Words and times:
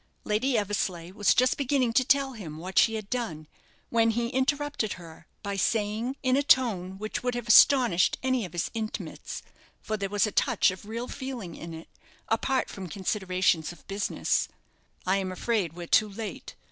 Lady 0.23 0.57
Eversleigh 0.57 1.11
was 1.13 1.35
just 1.35 1.57
beginning 1.57 1.93
to 1.93 2.03
tell 2.03 2.33
him 2.33 2.57
what 2.57 2.79
she 2.79 2.95
had 2.95 3.07
done, 3.11 3.47
when 3.91 4.09
he 4.09 4.29
interrupted 4.29 4.93
her, 4.93 5.27
by 5.43 5.55
saying, 5.55 6.15
in 6.23 6.35
a 6.35 6.41
tone 6.41 6.97
which 6.97 7.21
would 7.21 7.35
have 7.35 7.47
astonished 7.47 8.17
any 8.23 8.43
of 8.43 8.53
his 8.53 8.71
intimates, 8.73 9.43
for 9.79 9.97
there 9.97 10.09
was 10.09 10.25
a 10.25 10.31
touch 10.31 10.71
of 10.71 10.85
real 10.87 11.07
feeling 11.07 11.53
in 11.55 11.71
it, 11.75 11.87
apart 12.29 12.67
from 12.67 12.89
considerations 12.89 13.71
of 13.71 13.85
business 13.87 14.47
"I'm 15.05 15.31
afraid 15.31 15.73
we're 15.73 15.85
too 15.85 16.09
late. 16.09 16.55